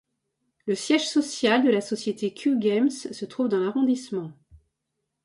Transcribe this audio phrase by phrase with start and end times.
[0.65, 4.31] Le siège social de la société Q-Games se trouve dans l'arrondissement.